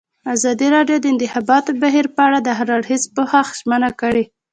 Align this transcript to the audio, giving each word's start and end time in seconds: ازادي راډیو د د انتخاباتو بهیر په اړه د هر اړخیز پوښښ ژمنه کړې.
ازادي 0.33 0.67
راډیو 0.75 0.97
د 0.99 1.03
د 1.03 1.05
انتخاباتو 1.13 1.71
بهیر 1.83 2.05
په 2.15 2.21
اړه 2.27 2.39
د 2.41 2.49
هر 2.57 2.67
اړخیز 2.77 3.03
پوښښ 3.15 3.47
ژمنه 3.59 3.89
کړې. 4.01 4.23